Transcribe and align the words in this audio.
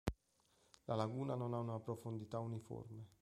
La 0.85 0.95
laguna 0.95 1.35
non 1.35 1.53
ha 1.53 1.59
una 1.59 1.79
profondità 1.79 2.39
uniforme. 2.39 3.07